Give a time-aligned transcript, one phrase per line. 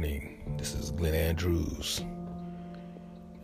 [0.00, 0.56] morning.
[0.56, 2.02] This is Glenn Andrews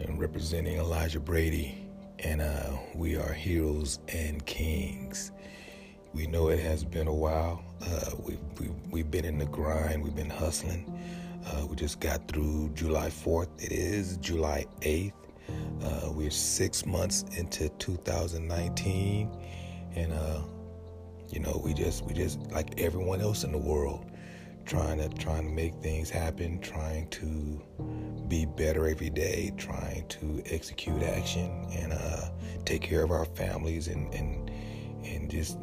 [0.01, 1.77] and representing Elijah Brady,
[2.21, 5.33] and uh, we are heroes and kings.
[6.15, 7.63] We know it has been a while.
[7.83, 10.99] Uh, we've, we, we've been in the grind, we've been hustling.
[11.45, 13.49] Uh, we just got through July 4th.
[13.59, 15.13] It is July 8th.
[15.83, 19.31] Uh, we're six months into 2019,
[19.95, 20.41] and uh,
[21.29, 24.07] you know we just we just like everyone else in the world
[24.67, 27.63] trying to trying to make things happen, trying to
[28.29, 32.29] be better every day, trying to execute action and uh,
[32.65, 34.51] take care of our families and and
[35.05, 35.59] and just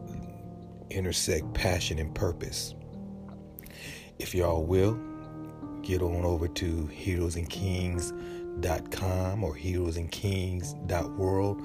[0.89, 2.73] intersect passion and purpose.
[4.19, 4.97] If y'all will,
[5.81, 11.61] get on over to heroesandkingz.com or heroesandkingz.world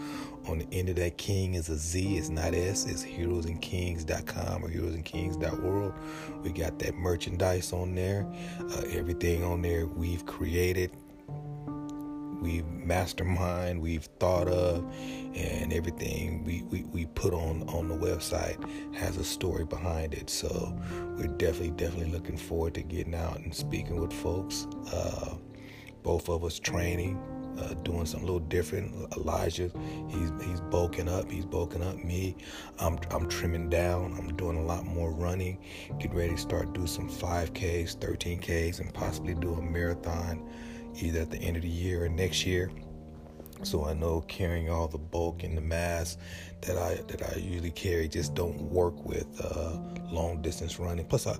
[0.48, 2.16] on the end of that king is a Z.
[2.16, 2.86] It's not S.
[2.86, 5.94] It's heroesandkingz.com or heroesandkingz.world.
[6.42, 8.26] We got that merchandise on there.
[8.60, 10.90] Uh, everything on there we've created,
[12.40, 14.84] we've mastermind, we've thought of,
[15.34, 18.58] and everything we, we, we put on on the website
[18.94, 20.30] has a story behind it.
[20.30, 20.74] So
[21.16, 24.66] we're definitely, definitely looking forward to getting out and speaking with folks.
[24.92, 25.34] Uh,
[26.02, 27.18] both of us training
[27.58, 29.12] uh, doing something a little different.
[29.16, 29.70] Elijah,
[30.08, 31.30] he's he's bulking up.
[31.30, 31.96] He's bulking up.
[31.96, 32.36] Me,
[32.78, 34.14] I'm I'm trimming down.
[34.18, 35.58] I'm doing a lot more running.
[35.98, 40.48] Getting ready to start do some 5Ks, 13Ks, and possibly do a marathon
[41.00, 42.70] either at the end of the year or next year.
[43.62, 46.16] So I know carrying all the bulk and the mass
[46.60, 49.76] that I that I usually carry just don't work with uh,
[50.12, 51.04] long distance running.
[51.06, 51.36] Plus, I,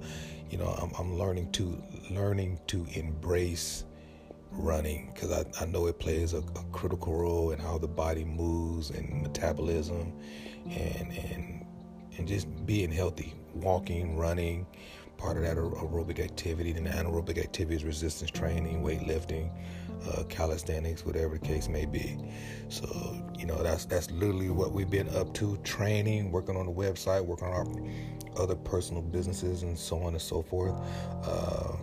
[0.51, 1.81] you know, I'm, I'm learning to
[2.11, 3.85] learning to embrace
[4.59, 8.25] running because I, I know it plays a, a, critical role in how the body
[8.25, 10.13] moves and metabolism
[10.67, 11.67] and and
[12.17, 13.35] and just being healthy.
[13.55, 14.67] Walking running
[15.17, 19.51] part of that aerobic activity then anaerobic activities resistance training weightlifting
[20.07, 22.17] uh, calisthenics whatever the case may be.
[22.69, 22.87] So
[23.37, 27.25] you know that's that's literally what we've been up to training working on the website
[27.25, 30.75] working on our other personal businesses and so on and so forth.
[31.25, 31.77] Uh,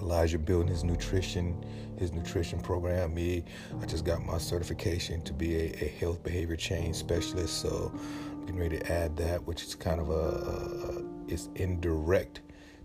[0.00, 1.64] Elijah building his nutrition,
[1.98, 3.14] his nutrition program.
[3.14, 3.44] Me,
[3.80, 7.60] I just got my certification to be a, a health behavior change specialist.
[7.60, 7.92] So
[8.32, 12.40] I'm getting ready to add that, which is kind of a, a, a it's indirect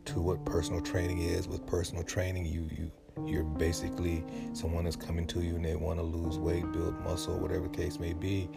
[0.06, 1.48] to what personal training is.
[1.48, 2.92] With personal training, you you
[3.26, 7.38] you're basically someone that's coming to you and they want to lose weight, build muscle,
[7.38, 8.50] whatever the case may be,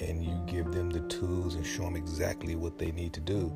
[0.00, 3.52] and you give them the tools and show them exactly what they need to do.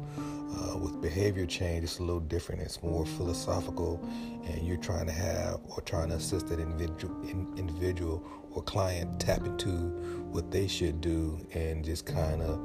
[0.55, 2.61] Uh, with behavior change, it's a little different.
[2.61, 4.01] It's more philosophical,
[4.45, 7.15] and you're trying to have or trying to assist that individual,
[7.57, 9.71] individual or client tap into
[10.31, 12.61] what they should do and just kind of.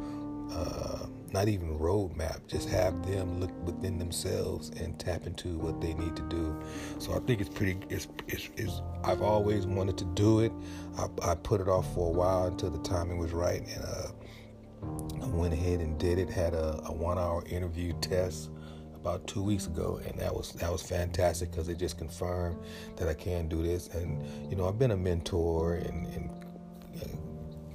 [0.52, 5.94] Uh, not even roadmap, just have them look within themselves and tap into what they
[5.94, 6.58] need to do.
[7.00, 7.78] So I think it's pretty.
[7.90, 10.52] It's, it's, it's I've always wanted to do it.
[10.98, 15.26] I, I, put it off for a while until the timing was right, and uh,
[15.26, 16.30] I went ahead and did it.
[16.30, 18.50] Had a, a one-hour interview test
[18.96, 22.58] about two weeks ago, and that was that was fantastic because it just confirmed
[22.96, 23.88] that I can do this.
[23.88, 26.30] And you know, I've been a mentor and, and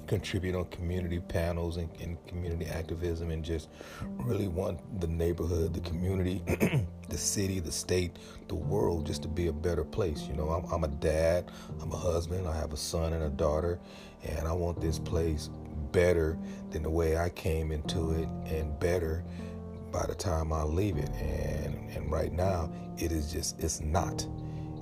[0.07, 3.69] contribute on community panels and, and, community activism and just
[4.17, 6.43] really want the neighborhood, the community,
[7.09, 8.17] the city, the state,
[8.49, 10.27] the world just to be a better place.
[10.27, 13.31] You know, I'm, I'm, a dad, I'm a husband, I have a son and a
[13.31, 13.79] daughter,
[14.25, 15.51] and I want this place
[15.93, 16.39] better
[16.71, 19.25] than the way I came into it and better
[19.93, 21.11] by the time I leave it.
[21.11, 24.27] And, and right now, it is just, it's not.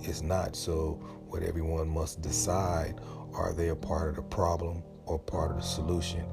[0.03, 0.57] It's not.
[0.57, 0.99] So,
[1.29, 3.01] what everyone must decide
[3.35, 6.25] are they a part of the problem or part of the solution.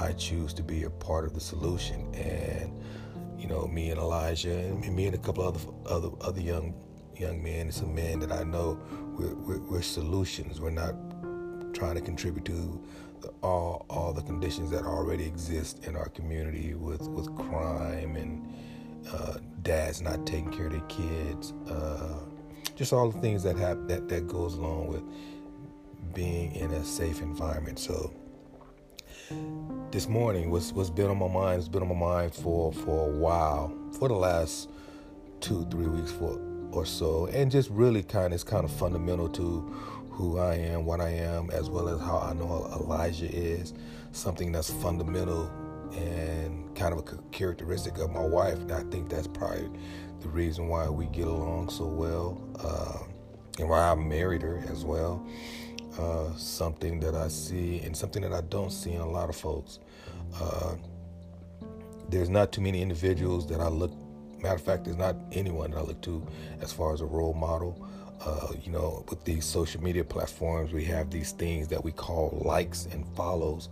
[0.00, 2.14] I choose to be a part of the solution.
[2.14, 2.80] And,
[3.36, 6.74] you know, me and Elijah and me and a couple other other other young
[7.16, 8.78] young men and some men that I know,
[9.18, 10.60] we're, we're, we're solutions.
[10.60, 10.94] We're not
[11.74, 12.80] trying to contribute to
[13.20, 18.54] the, all all the conditions that already exist in our community with with crime and
[19.12, 22.20] uh, dads not taking care of their kids, uh,
[22.76, 25.02] just all the things that have that that goes along with
[26.14, 27.78] being in a safe environment.
[27.78, 28.12] So
[29.90, 31.58] this morning was what's been on my mind.
[31.58, 34.70] It's been on my mind for for a while, for the last
[35.40, 36.40] two three weeks for
[36.72, 39.60] or so, and just really kind of it's kind of fundamental to
[40.10, 43.72] who I am, what I am, as well as how I know Elijah is.
[44.12, 45.48] Something that's fundamental
[45.92, 48.58] and kind of a characteristic of my wife.
[48.58, 49.70] And I think that's probably
[50.20, 52.98] the reason why we get along so well, uh,
[53.58, 55.24] and why I married her as well
[55.98, 59.36] uh, something that I see and something that I don't see in a lot of
[59.36, 59.78] folks.
[60.40, 60.76] Uh,
[62.08, 63.92] there's not too many individuals that I look
[64.42, 66.26] Matter of fact, there's not anyone that I look to
[66.62, 67.86] as far as a role model.
[68.24, 72.38] Uh, you know, with these social media platforms, we have these things that we call
[72.44, 73.68] likes and follows,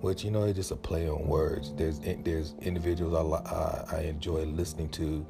[0.00, 1.72] which you know it's just a play on words.
[1.74, 5.24] There's there's individuals I, I, I enjoy listening to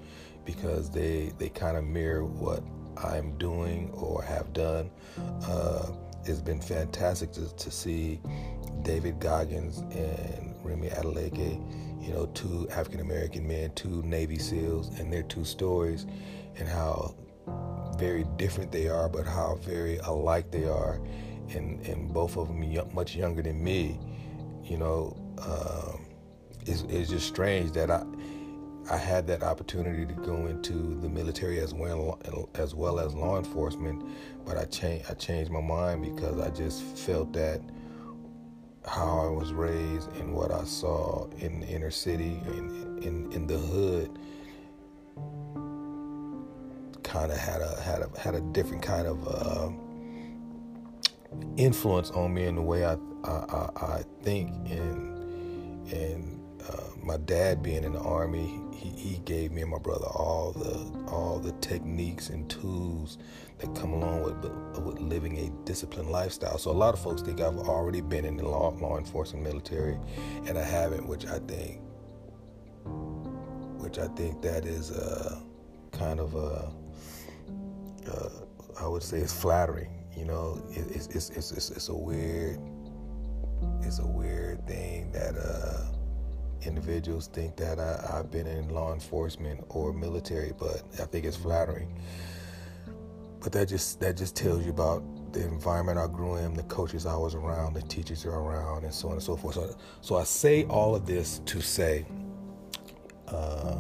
[0.44, 2.62] because they they kind of mirror what
[2.96, 4.90] I'm doing or have done.
[5.44, 5.90] Uh,
[6.28, 8.20] it's been fantastic to, to see
[8.82, 11.60] David Goggins and Remi Adeleke,
[12.02, 16.06] you know, two African American men, two Navy SEALs, and their two stories,
[16.56, 17.14] and how
[17.96, 21.00] very different they are, but how very alike they are,
[21.50, 23.98] and and both of them much younger than me.
[24.62, 26.04] You know, um,
[26.66, 28.04] it's, it's just strange that I
[28.90, 32.18] I had that opportunity to go into the military as well
[32.54, 34.02] as well as law enforcement,
[34.46, 37.60] but I changed I changed my mind because I just felt that
[38.86, 43.46] how I was raised and what I saw in the inner city in in, in
[43.46, 44.18] the hood
[47.02, 49.70] kind of had a had a had a different kind of uh,
[51.58, 57.18] influence on me in the way I I, I, I think and and uh, my
[57.18, 61.38] dad being in the army he, he gave me and my brother all the all
[61.38, 63.18] the techniques and tools
[63.58, 64.36] that come along with
[64.84, 66.58] with living a disciplined lifestyle.
[66.58, 69.98] So a lot of folks think I've already been in the law law enforcement military,
[70.46, 71.80] and I haven't, which I think
[73.82, 75.42] which I think that is a
[75.92, 76.72] kind of a
[78.10, 78.48] uh,
[78.98, 79.90] would say it's flattering.
[80.16, 82.58] You know, it, it's, it's, it's, it's, a weird,
[83.82, 85.67] it's a weird thing that uh,
[86.62, 91.36] individuals think that I, have been in law enforcement or military, but I think it's
[91.36, 92.00] flattering.
[93.40, 95.02] But that just that just tells you about
[95.32, 98.92] the environment I grew in, the coaches I was around, the teachers are around, and
[98.92, 99.54] so on and so forth.
[99.54, 102.06] So, so I say all of this to say,
[103.28, 103.78] uh,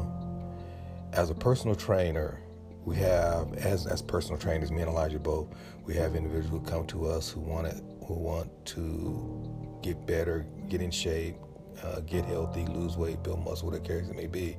[1.12, 2.40] as a personal trainer,
[2.84, 5.48] we have as as personal trainers, me and Elijah both,
[5.84, 7.66] we have individuals who come to us who want
[8.06, 11.36] who want to get better, get in shape,
[11.84, 14.56] uh, get healthy, lose weight, build muscle, whatever the case may be.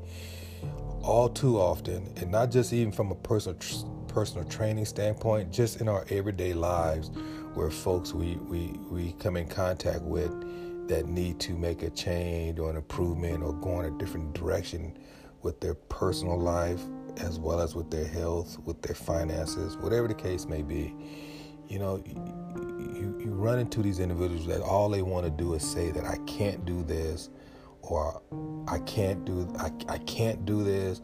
[1.02, 5.80] All too often, and not just even from a personal tr- personal training standpoint, just
[5.80, 7.10] in our everyday lives,
[7.54, 10.32] where folks we we we come in contact with
[10.90, 14.98] that need to make a change or an improvement or go in a different direction
[15.42, 16.82] with their personal life
[17.18, 20.94] as well as with their health, with their finances, whatever the case may be.
[21.70, 25.64] You know, you, you run into these individuals that all they want to do is
[25.64, 27.30] say that I can't do this
[27.82, 28.22] or
[28.68, 31.02] I can't do I, I can't do this.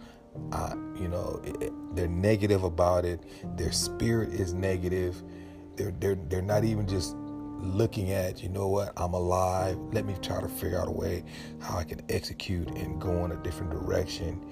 [0.52, 3.22] Uh, you know, it, they're negative about it.
[3.58, 5.22] Their spirit is negative.
[5.76, 7.16] They're they're they're not even just
[7.60, 9.78] looking at, you know what, I'm alive.
[9.94, 11.24] Let me try to figure out a way
[11.62, 14.44] how I can execute and go in a different direction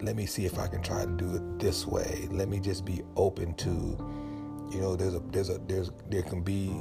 [0.00, 2.28] let me see if I can try to do it this way.
[2.30, 4.23] Let me just be open to,
[4.70, 6.72] you know, there's a there's a there's there can be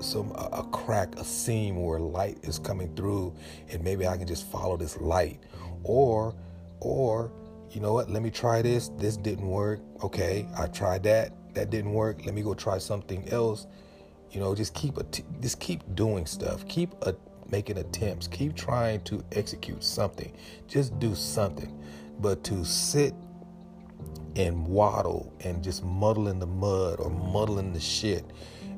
[0.00, 3.34] some a, a crack, a seam where light is coming through,
[3.70, 5.40] and maybe I can just follow this light,
[5.82, 6.34] or
[6.80, 7.32] or
[7.70, 8.10] you know what?
[8.10, 8.88] Let me try this.
[8.98, 9.80] This didn't work.
[10.02, 11.32] Okay, I tried that.
[11.54, 12.24] That didn't work.
[12.24, 13.66] Let me go try something else.
[14.30, 15.04] You know, just keep a
[15.40, 16.66] just keep doing stuff.
[16.68, 17.14] Keep a
[17.50, 18.26] making attempts.
[18.28, 20.32] Keep trying to execute something.
[20.68, 21.80] Just do something.
[22.20, 23.14] But to sit
[24.36, 28.24] and waddle and just muddle in the mud or muddle in the shit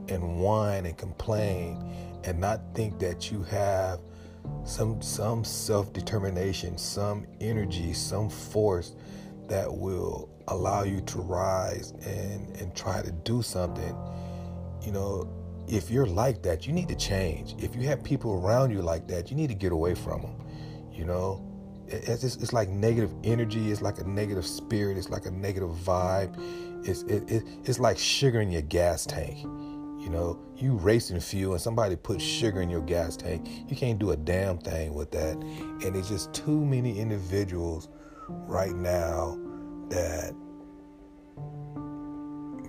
[0.09, 1.83] and whine and complain
[2.25, 4.01] and not think that you have
[4.65, 8.95] some some self-determination, some energy, some force
[9.49, 13.97] that will allow you to rise and and try to do something.
[14.83, 15.29] You know,
[15.69, 17.55] if you're like that, you need to change.
[17.59, 20.37] If you have people around you like that, you need to get away from them.
[20.93, 21.45] You know,
[21.88, 23.71] it's, just, it's like negative energy.
[23.71, 24.97] It's like a negative spirit.
[24.97, 26.37] It's like a negative vibe.
[26.87, 29.38] It's it, it, it's like sugar in your gas tank.
[29.43, 33.49] You know, you racing fuel and somebody put sugar in your gas tank.
[33.69, 35.37] You can't do a damn thing with that.
[35.37, 37.88] And it's just too many individuals
[38.28, 39.38] right now
[39.88, 40.33] that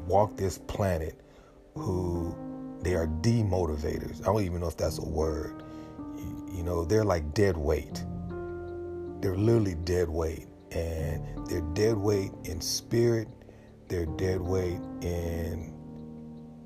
[0.07, 1.21] walk this planet
[1.75, 2.35] who
[2.81, 4.21] they are demotivators.
[4.21, 5.63] I don't even know if that's a word.
[6.17, 8.03] You, you know, they're like dead weight
[9.21, 10.47] they're literally dead weight.
[10.71, 13.27] And they're dead weight in spirit,
[13.87, 15.73] they're dead weight in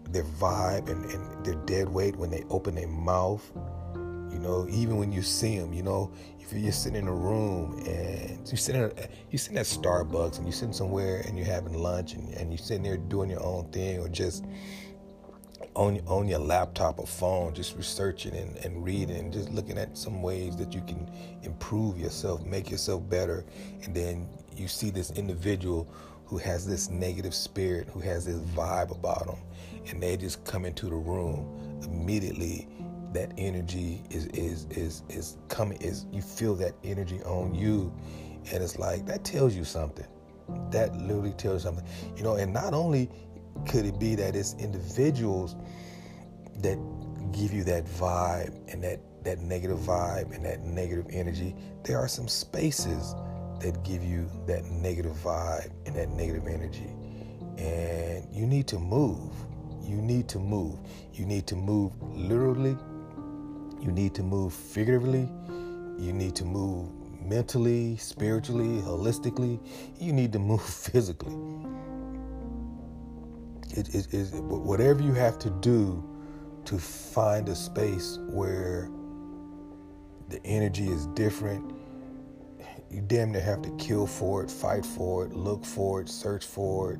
[0.10, 3.50] their vibe, and, and they're dead weight when they open their mouth.
[3.96, 7.84] You know, even when you see them, you know, if you're sitting in a room
[7.86, 11.74] and you're sitting, at, you're sitting at Starbucks and you're sitting somewhere and you're having
[11.74, 14.46] lunch and, and you're sitting there doing your own thing or just
[15.76, 19.98] on on your laptop or phone, just researching and, and reading and just looking at
[19.98, 21.10] some ways that you can
[21.44, 23.46] improve yourself, make yourself better,
[23.84, 25.88] and then you see this individual
[26.26, 29.38] who has this negative spirit, who has this vibe about them,
[29.90, 32.68] and they just come into the room immediately.
[33.14, 35.82] That energy is is is is coming.
[35.82, 37.94] Is you feel that energy on you,
[38.52, 40.08] and it's like that tells you something.
[40.70, 41.86] That literally tells you something.
[42.16, 43.10] You know, and not only
[43.68, 45.56] could it be that it's individuals
[46.58, 46.78] that
[47.32, 51.56] give you that vibe and that that negative vibe and that negative energy?
[51.84, 53.16] There are some spaces
[53.60, 56.90] that give you that negative vibe and that negative energy.
[57.58, 59.32] And you need to move.
[59.84, 60.80] You need to move.
[61.14, 62.76] You need to move literally.
[63.80, 65.30] You need to move figuratively.
[66.00, 66.90] You need to move
[67.22, 69.60] mentally, spiritually, holistically.
[70.00, 71.36] You need to move physically
[73.74, 76.04] it, it, it, whatever you have to do
[76.66, 78.90] to find a space where
[80.30, 81.74] the energy is different,
[82.90, 86.46] you damn near have to kill for it, fight for it, look for it, search
[86.46, 87.00] for it.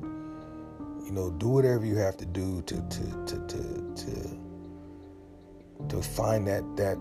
[1.04, 4.38] You know, do whatever you have to do to to to to to,
[5.88, 6.96] to find that that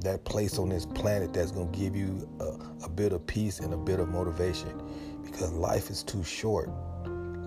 [0.00, 3.72] that place on this planet that's to give you a, a bit of peace and
[3.72, 4.82] a bit of motivation
[5.24, 6.70] because life is too short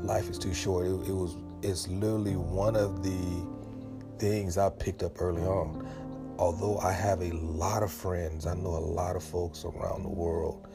[0.04, 0.86] life is too short.
[0.86, 3.48] It, it, was it's literally one of the
[4.18, 5.88] things I picked up early on.
[6.38, 10.10] Although I have a lot of friends, I know a lot of folks around the
[10.10, 10.68] world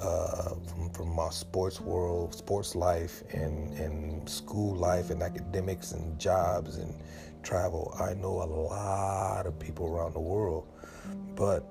[0.00, 6.18] uh, from, from my sports world, sports life, and, and school life, and academics, and
[6.18, 6.94] jobs, and
[7.42, 7.94] travel.
[7.98, 10.66] I know a lot of people around the world,
[11.36, 11.64] but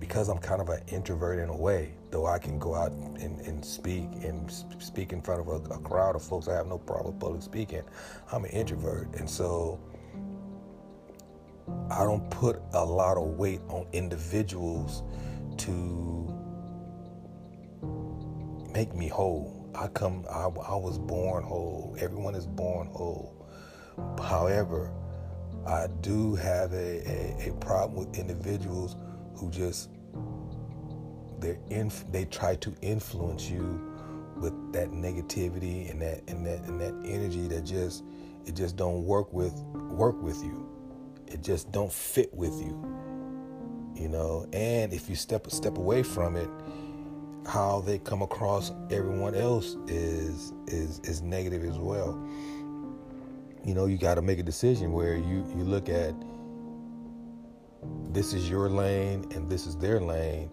[0.00, 3.40] because I'm kind of an introvert in a way, though I can go out and,
[3.40, 6.78] and speak and speak in front of a, a, crowd of folks, I have no
[6.78, 7.82] problem with public speaking.
[8.32, 9.80] I'm an introvert, and so
[11.90, 15.02] I don't put a lot of weight on individuals
[15.58, 16.34] to
[18.72, 19.70] make me whole.
[19.76, 21.96] I come, I, I was born whole.
[22.00, 23.48] Everyone is born whole.
[24.18, 24.92] However,
[25.66, 28.96] I do have a, a, a problem with individuals
[29.34, 29.90] who just
[31.40, 33.92] they inf- they try to influence you
[34.36, 38.04] with that negativity and that and that and that energy that just
[38.46, 40.68] it just don't work with work with you.
[41.26, 42.82] It just don't fit with you.
[43.94, 46.48] You know, and if you step step away from it,
[47.46, 52.22] how they come across everyone else is is is negative as well.
[53.64, 56.14] You know, you got to make a decision where you you look at
[58.12, 60.50] this is your lane and this is their lane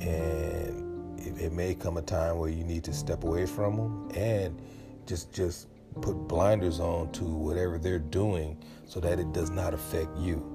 [0.00, 4.10] and it, it, may come a time where you need to step away from them
[4.14, 4.62] and
[5.06, 5.68] just just
[6.00, 8.56] put blinders on to whatever they're doing
[8.86, 10.50] so that it does not affect you.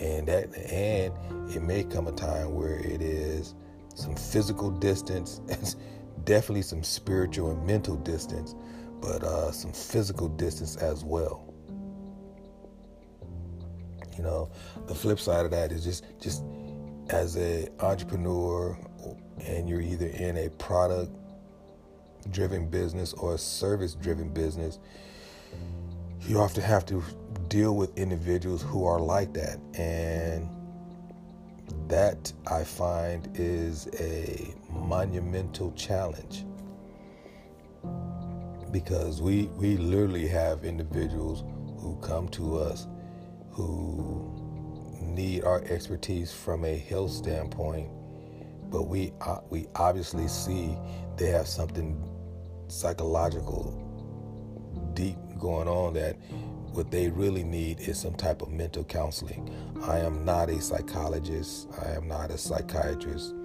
[0.00, 1.12] And that and
[1.50, 3.54] it may come a time where it is
[3.94, 5.76] some physical distance and
[6.24, 8.54] definitely some spiritual and mental distance
[9.04, 11.54] but uh, some physical distance as well
[14.16, 14.50] you know,
[14.86, 16.44] the flip side of that is just just
[17.10, 18.78] as a entrepreneur
[19.46, 21.10] and you're either in a product
[22.30, 24.78] driven business or a service driven business,
[26.22, 27.02] you often have to
[27.48, 29.58] deal with individuals who are like that.
[29.74, 30.48] And
[31.88, 36.44] that I find is a monumental challenge
[38.74, 41.44] because we, we literally have individuals
[41.78, 42.88] who come to us
[43.50, 44.34] who
[45.00, 47.88] need our expertise from a health standpoint,
[48.70, 50.76] but we uh, we obviously see
[51.16, 52.02] they have something
[52.66, 53.80] psychological
[54.94, 56.16] deep going on that
[56.72, 59.54] what they really need is some type of mental counseling.
[59.84, 61.68] I am not a psychologist.
[61.80, 63.36] I am not a psychiatrist.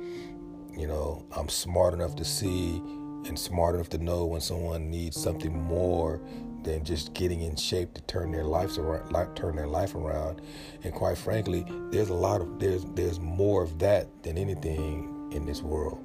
[0.75, 2.81] You know, I'm smart enough to see
[3.25, 6.21] and smart enough to know when someone needs something more
[6.63, 10.41] than just getting in shape to turn their lives around, turn their life around.
[10.83, 15.45] And quite frankly, there's a lot of there's there's more of that than anything in
[15.45, 16.03] this world.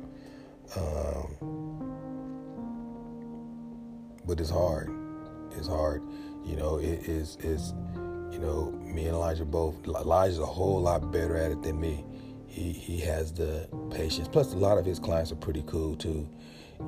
[0.77, 1.55] Um,
[4.27, 4.91] but it's hard.
[5.57, 6.03] It's hard.
[6.45, 7.75] You know, it is is
[8.31, 12.05] you know, me and Elijah both Elijah's a whole lot better at it than me.
[12.47, 14.29] He he has the patience.
[14.29, 16.29] Plus a lot of his clients are pretty cool too.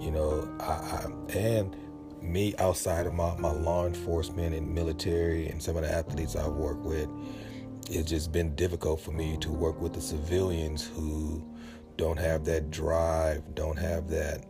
[0.01, 1.77] You know, I, I and
[2.23, 6.53] me outside of my, my law enforcement and military and some of the athletes I've
[6.53, 7.09] worked with,
[7.89, 11.45] it's just been difficult for me to work with the civilians who
[11.97, 14.45] don't have that drive, don't have that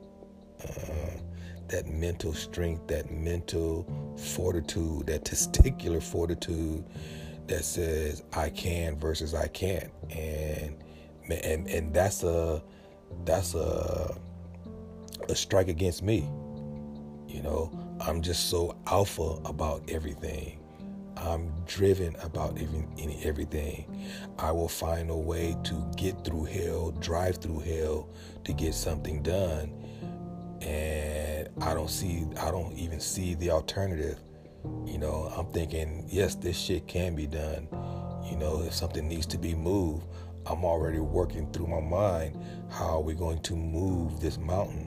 [0.65, 1.21] uh,
[1.69, 3.87] that mental strength, that mental
[4.17, 6.85] fortitude, that testicular fortitude
[7.47, 10.83] that says I can versus I can't, and
[11.31, 12.63] and and that's a
[13.25, 14.17] that's a
[15.29, 16.29] a strike against me.
[17.27, 17.71] You know,
[18.01, 20.61] I'm just so alpha about everything.
[21.17, 24.09] I'm driven about even every, everything.
[24.39, 28.09] I will find a way to get through hell, drive through hell
[28.45, 29.73] to get something done.
[30.61, 34.21] And I don't see, I don't even see the alternative.
[34.85, 37.69] You know, I'm thinking, yes, this shit can be done.
[38.29, 40.07] You know, if something needs to be moved,
[40.47, 42.39] I'm already working through my mind
[42.71, 44.86] how are we going to move this mountain.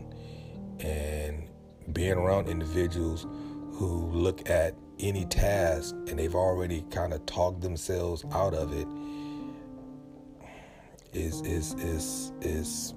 [0.79, 1.47] And
[1.93, 3.25] being around individuals
[3.73, 8.87] who look at any task and they've already kind of talked themselves out of it
[11.13, 12.93] is is is is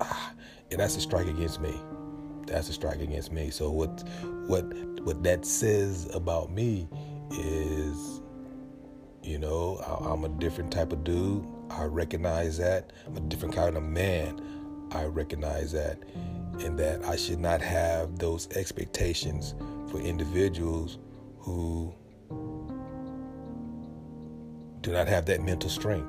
[0.00, 0.32] ah,
[0.70, 1.74] and that's a strike against me.
[2.46, 3.50] That's a strike against me.
[3.50, 4.04] So what
[4.46, 4.64] what
[5.02, 6.88] what that says about me
[7.30, 8.20] is
[9.22, 11.46] you know I, i'm a different type of dude.
[11.70, 12.92] I recognize that.
[13.06, 14.40] I'm a different kind of man.
[14.92, 15.98] I recognize that
[16.64, 19.54] and that i should not have those expectations
[19.90, 20.98] for individuals
[21.38, 21.94] who
[24.86, 26.08] do not have that mental strength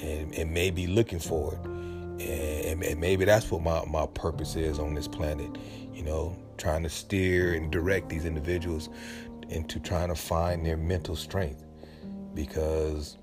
[0.00, 1.66] and, and may be looking for it.
[1.66, 5.50] And, and maybe that's what my, my purpose is on this planet,
[5.92, 8.88] you know, trying to steer and direct these individuals
[9.48, 11.64] into trying to find their mental strength.
[12.34, 13.18] Because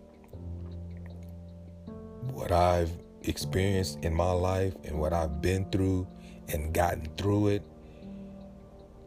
[2.32, 2.92] what I've
[3.24, 6.08] experienced in my life and what I've been through
[6.50, 7.64] and gotten through it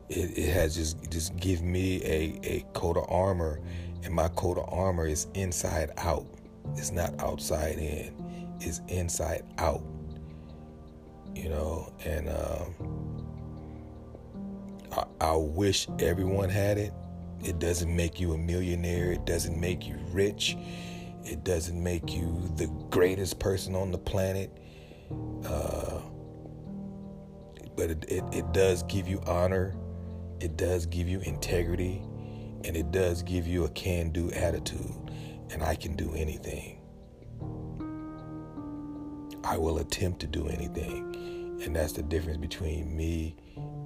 [0.08, 3.60] it, it has just just give me a, a coat of armor.
[4.04, 6.26] And my coat of armor is inside out.
[6.76, 8.14] It's not outside in.
[8.60, 9.82] It's inside out.
[11.34, 13.26] You know and um,
[14.92, 16.92] I, I wish everyone had it.
[17.44, 19.12] It doesn't make you a millionaire.
[19.12, 20.56] It doesn't make you rich
[21.26, 24.50] it doesn't make you the greatest person on the planet
[25.44, 26.00] uh,
[27.76, 29.76] but it, it, it does give you honor
[30.40, 32.02] it does give you integrity
[32.66, 34.90] and it does give you a can do attitude.
[35.50, 36.80] And I can do anything.
[39.44, 41.60] I will attempt to do anything.
[41.64, 43.36] And that's the difference between me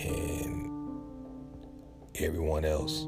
[0.00, 1.02] and
[2.14, 3.06] everyone else.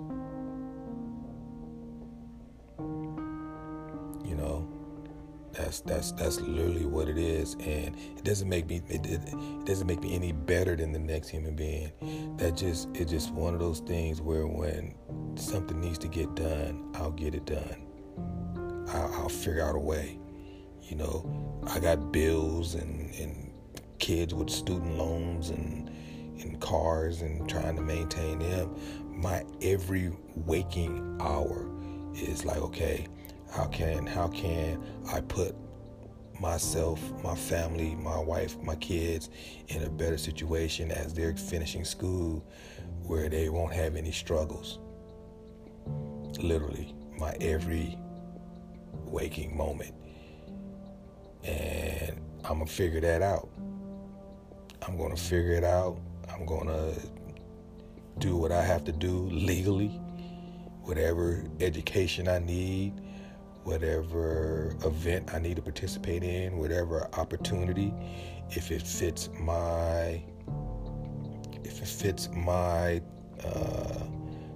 [5.53, 9.87] That's that's that's literally what it is, and it doesn't make me it, it, doesn't
[9.87, 11.93] make me any better than the next human being.
[12.39, 14.95] That just it's just one of those things where when
[15.37, 17.87] something needs to get done, I'll get it done.
[18.89, 20.19] I'll, I'll figure out a way.
[20.83, 23.53] You know, I got bills and and
[23.99, 25.91] kids with student loans and
[26.41, 28.75] and cars and trying to maintain them.
[29.09, 31.69] My every waking hour
[32.15, 33.07] is like okay
[33.53, 35.55] how can how can I put
[36.41, 39.31] myself, my family, my wife, my kids
[39.69, 42.45] in a better situation as they're finishing school
[43.05, 44.81] where they won't have any struggles.
[46.41, 47.97] Literally, my every
[49.05, 49.95] waking moment.
[51.45, 53.49] And I'm going to figure that out.
[54.87, 56.01] I'm going to figure it out.
[56.33, 56.95] I'm going to
[58.19, 59.89] do what I have to do legally,
[60.83, 63.01] whatever education I need,
[63.65, 67.93] whatever event I need to participate in, whatever opportunity,
[68.51, 70.23] if it fits my
[71.65, 73.01] if it fits my
[73.45, 74.05] uh,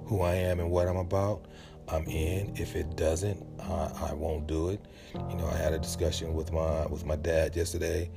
[0.05, 1.47] who I am and what I'm about,
[1.88, 2.53] I'm in.
[2.57, 4.81] If it doesn't, I, I won't do it.
[5.14, 8.11] You know, I had a discussion with my with my dad yesterday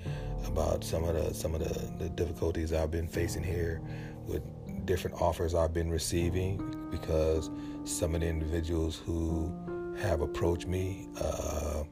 [0.45, 3.81] about some of the some of the, the difficulties I've been facing here
[4.25, 4.41] with
[4.85, 7.49] different offers I've been receiving because
[7.83, 9.53] some of the individuals who
[9.99, 11.07] have approached me.
[11.19, 11.83] Uh,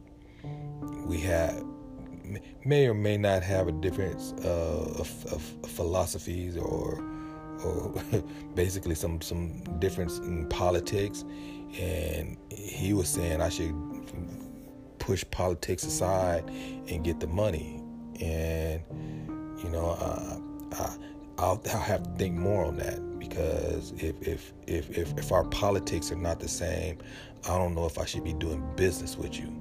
[1.06, 1.64] we have
[2.66, 7.02] may or may not have a difference uh, of, of, philosophies or
[7.64, 7.94] or
[8.56, 11.24] basically some some difference in politics.
[11.80, 13.76] And he was saying I should
[15.00, 16.44] push politics aside
[16.90, 17.82] and get the money.
[18.20, 18.82] And
[19.64, 20.40] you know, uh,
[20.74, 20.96] I,
[21.40, 25.44] I'll, I'll have to think more on that because if, if if if if our
[25.46, 26.98] politics are not the same,
[27.46, 29.54] I don't know if I should be doing business with you.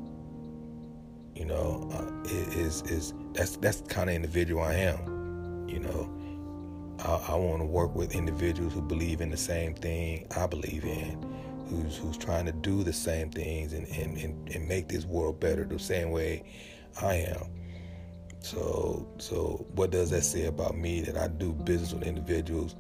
[1.35, 5.69] You know, uh, is is that's that's the kind of individual I am.
[5.69, 6.11] You know,
[7.01, 10.85] I, I want to work with individuals who believe in the same thing I believe
[10.85, 11.23] in,
[11.69, 15.39] who's who's trying to do the same things and and, and, and make this world
[15.41, 16.45] better the same way
[17.03, 17.51] I am.
[18.41, 22.77] So, so what does that say about me that I do business with individuals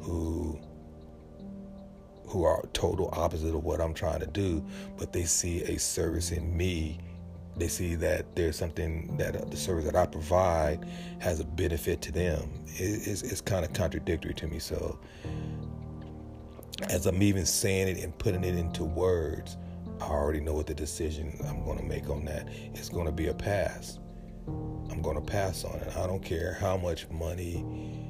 [0.00, 0.58] who
[2.28, 4.64] who are total opposite of what I'm trying to do,
[4.96, 6.98] but they see a service in me.
[7.56, 10.86] They see that there's something that uh, the service that I provide
[11.18, 12.50] has a benefit to them.
[12.66, 14.58] It, it's, it's kind of contradictory to me.
[14.58, 14.98] So,
[16.90, 19.56] as I'm even saying it and putting it into words,
[20.00, 22.48] I already know what the decision I'm going to make on that.
[22.74, 23.98] It's going to be a pass.
[24.46, 25.96] I'm going to pass on it.
[25.96, 28.07] I don't care how much money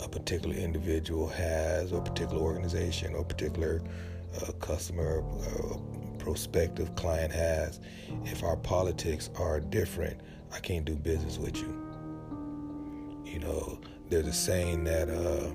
[0.00, 3.82] a particular individual has, or a particular organization, or a particular
[4.42, 5.76] uh, customer, uh,
[6.18, 7.80] prospective client has.
[8.24, 10.20] If our politics are different,
[10.52, 11.74] I can't do business with you.
[13.24, 15.50] You know, there's a saying that uh,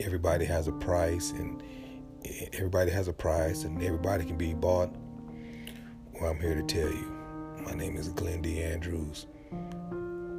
[0.00, 1.62] everybody has a price, and
[2.52, 4.94] everybody has a price, and everybody can be bought.
[6.20, 7.12] Well, I'm here to tell you.
[7.64, 8.62] My name is Glenn D.
[8.62, 9.26] Andrews.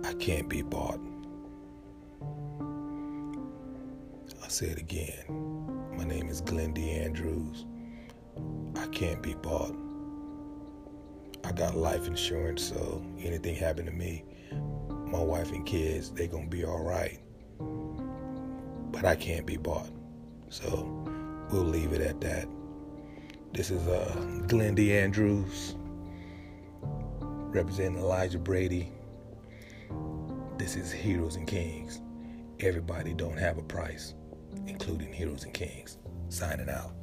[0.05, 0.99] I can't be bought.
[4.43, 5.25] I'll say it again.
[5.97, 6.91] My name is Glenn D.
[6.91, 7.65] Andrews.
[8.75, 9.75] I can't be bought.
[11.43, 14.25] I got life insurance, so anything happen to me,
[15.05, 17.19] my wife and kids, they gonna be all right.
[18.91, 19.89] But I can't be bought.
[20.49, 21.05] So
[21.51, 22.47] we'll leave it at that.
[23.53, 24.95] This is uh, Glenn D.
[24.97, 25.75] Andrews
[27.19, 28.91] representing Elijah Brady.
[30.57, 32.01] This is Heroes and Kings.
[32.59, 34.15] Everybody don't have a price
[34.65, 35.97] including Heroes and Kings.
[36.29, 36.93] Signing out.